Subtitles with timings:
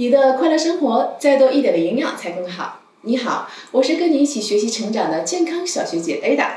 [0.00, 2.82] 你的快乐生活再多一点的营养才更好。
[3.00, 6.50] 你好，我是跟你一起学习成长的健康小学姐 Ada。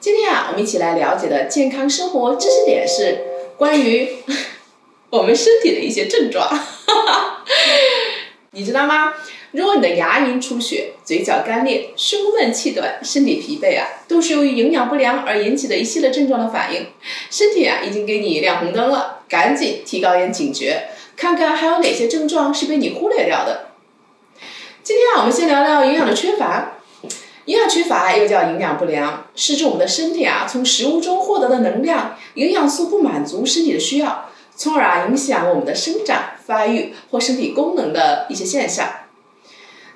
[0.00, 3.20] 今天啊，我们一起来了解的健康生活知识点是
[3.56, 4.08] 关于
[5.10, 6.50] 我们身体的一些症状。
[8.50, 9.14] 你知道吗？
[9.52, 16.88] 如果你的牙龈出血、嘴角干裂、胸闷气短、身体疲惫啊，都是由于营养不良而引起的一系列症状的反应。
[17.30, 20.88] 身体啊，已经给你亮红灯了，赶紧提高点警觉。
[21.18, 23.70] 看看还有哪些症状是被你忽略掉的。
[24.84, 26.74] 今天啊，我们先聊聊营养的缺乏。
[27.46, 38.88] 营养缺乏又叫营养不良，是指我们的身体啊从食物中获得的能量、营养素不满足身体的需要，从而啊影响我们的生长、发育或身体功能的一些现象。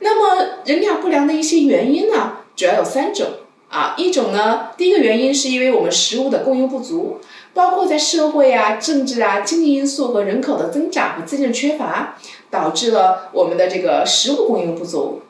[0.00, 3.28] 那么营养不良的一些原因呢，主要有三种。
[3.68, 7.18] 啊，一种呢，第一个原因是因为我们食物的供应不足，
[7.54, 12.16] 包括在社会啊、政治啊、经济因素和人口的增长和资金缺乏，
[12.50, 15.22] 导致了我们的这个食物供应不足。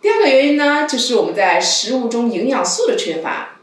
[0.00, 3.56] 第二个原因呢，就是我们在食物中营养素的缺乏，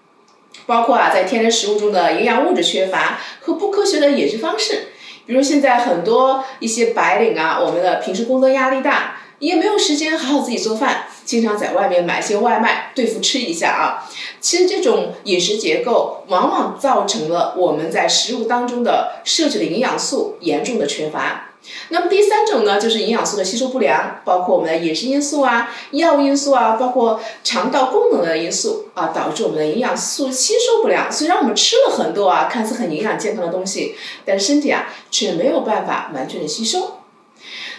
[0.65, 4.87] 包括啊，在天然食物中的营养物质缺乏和不科学的饮食方式，
[5.25, 9.17] 比如现在很多一些白领啊，我们的平时工作压力大。
[9.43, 14.09] 也没有时间好好自己做饭，经常在外面买些外卖对付吃一下啊。
[14.39, 21.49] 其实这种饮食结构往往造成了我们在食物当中的摄取的营养素严重的缺乏。
[21.89, 31.11] 那么第三种呢，就是营养素的吸收不良，包括我们的饮食因素啊、药物因素啊，包括肠道功能的因素啊，导致我们的营养素吸收不良。
[31.11, 37.02] 虽然我们吃了很多啊，看似很营养健康的东西，但身体啊却没有办法完全的吸收。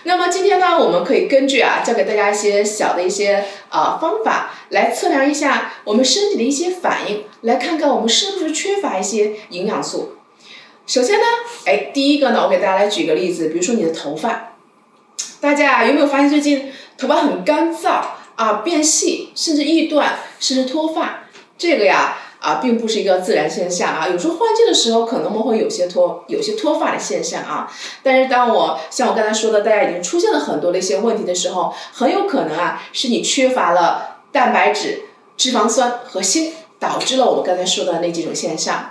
[0.07, 10.17] 那么今天呢，我们可以根据啊，教给大家一些小的一些啊方法，来测量一下我们身体的一些反应，来看看我们是不是缺乏一些营养素。
[10.87, 11.25] 首先呢，
[11.65, 14.57] 哎，第一个呢，我给大家来举个例子，比如说你的头发，
[15.41, 18.03] 大家有没有发现最近头发很干燥
[18.37, 21.25] 啊，变细，甚至易断，甚至脱发？
[21.57, 22.19] 这个呀。
[22.45, 27.73] 啊，并不是一个自然现象啊，有时候换季的时候可能我们会有些脱，有些脱发的现象啊。
[28.03, 35.05] 但是当我像我刚才说的，大家已经出现了很多的一些问题的时候，很有可能啊，是你缺乏了蛋白质、
[35.39, 38.91] 脂肪酸和锌，导致了我们刚才说的那几种现象。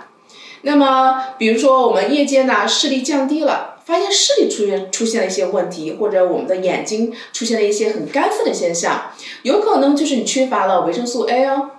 [0.62, 9.12] 那么，比如说我们夜间呢视力降低了，发现视力出现出现了一些问题，或者我们的眼睛出现了一些很干涩的现象，
[9.42, 11.70] 有可能就是你缺乏了维生素 A 哦。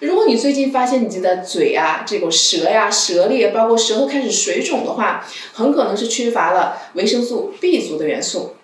[0.00, 8.54] 如果你最近发现你的嘴啊，这个舌呀、舌裂，包括舌头开始水肿的话，很可能是缺乏了维生素 B 族的元素。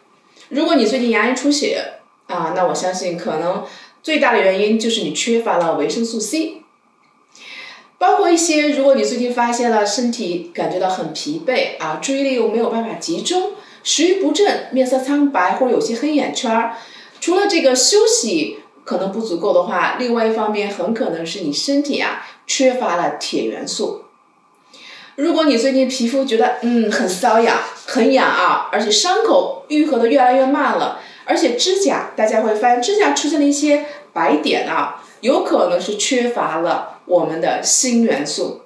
[0.49, 1.83] 如果你最近牙龈出血
[2.27, 3.65] 啊，那我相信可能
[4.03, 6.63] 最大的原因就是你缺乏了维生素 C。
[7.97, 13.53] 包括一些，如果你最近发现了身体感觉到很疲惫啊，注意力又没有办法集中，
[13.85, 16.77] 食欲不振，面色苍白或者有些黑眼圈儿，
[17.21, 18.59] 除了这个休息。
[18.91, 24.03] 可能不足够的话，另外一方面很可能是你身体啊缺乏了铁元素。
[25.15, 27.57] 如果你最近皮肤觉得嗯很瘙痒、
[27.87, 38.63] 很痒啊，而且伤口愈合的越来越慢了，而且指甲大家会发现指甲出现了一些白点啊，有可能是缺乏了我们的锌元素。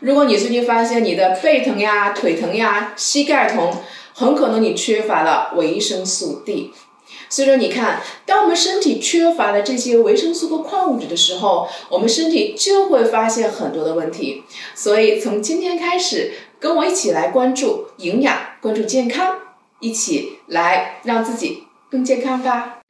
[0.00, 3.70] 如果你最近发现你的背疼呀、腿疼呀、膝盖疼，
[4.14, 6.72] 很可能你缺乏了维生素 D。
[7.28, 14.44] 所以说，你看，当我们身体缺乏了这些维生素和矿物质的时候，我们身体就会发现很多的问题。
[14.74, 19.36] 所以，从今天开始，跟我一起来关注营养，关注健康，
[19.80, 22.83] 一起来让自己更健康吧。